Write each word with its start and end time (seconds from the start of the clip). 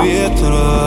ветра 0.00 0.81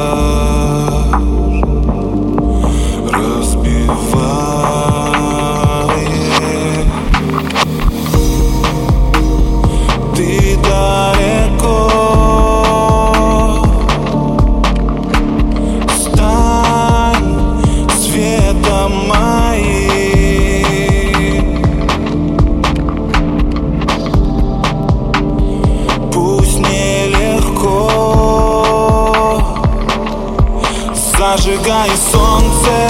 Зажигай 31.56 31.90
солнце, 32.12 32.90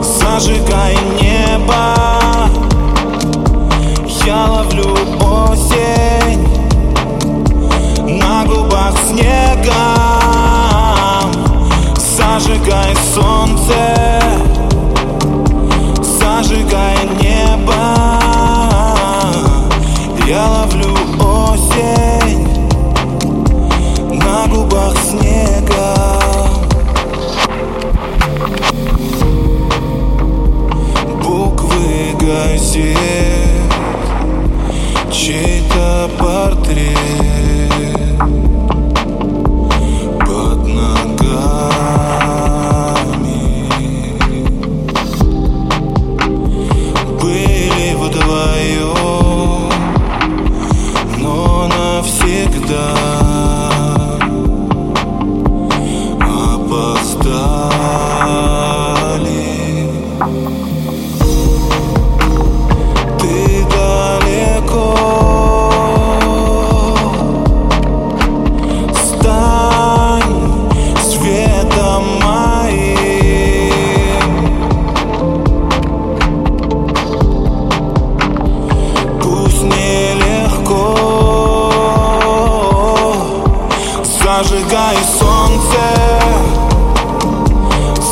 зажигай 0.00 0.96
небо. 1.20 1.96
Я 4.24 4.46
ловлю 4.46 4.94
осень. 5.20 5.71
mais 32.48 32.72
de 32.72 33.21
Зажигай 84.82 85.04
солнце, 85.04 85.84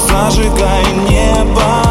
зажигай 0.08 0.84
небо. 1.08 1.89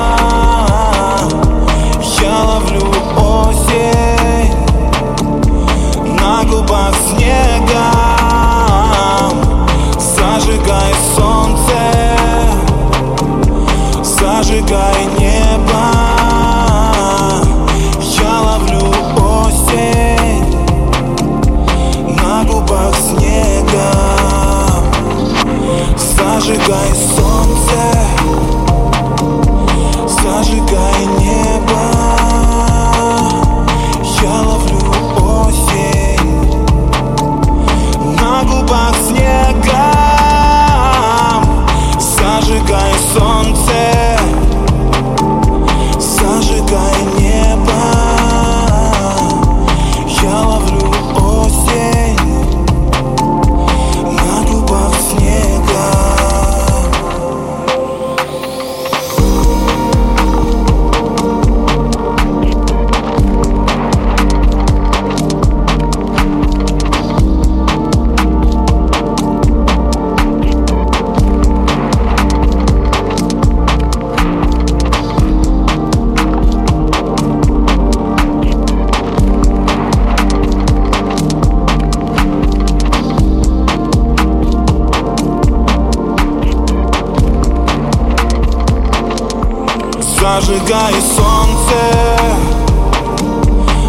Зажигай 90.30 90.94
солнце. 90.94 91.82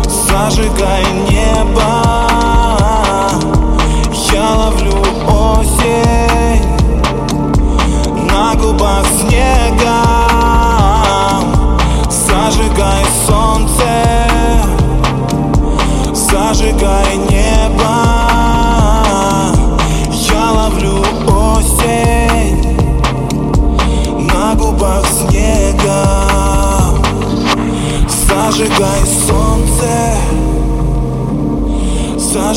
Зажигай 0.09 1.05
небо. 1.29 1.40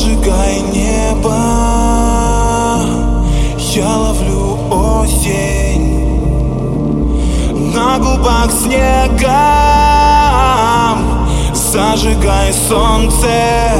Поджигай 0.04 0.60
небо. 0.60 1.32
Я 3.72 3.96
ловлю 3.96 4.58
осень 4.70 6.20
На 7.74 7.98
губах 7.98 8.50
снегом 8.52 9.24
Зажигай 11.54 12.52
солнце. 12.52 13.72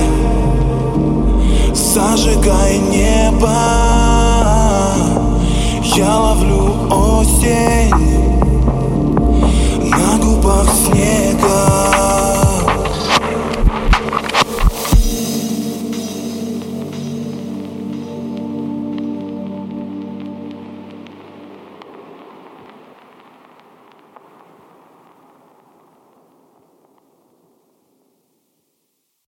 Зажигай 1.75 2.79
небо. 2.79 3.53
Я 5.95 6.17
ловлю 6.17 6.75
осень. 6.91 8.24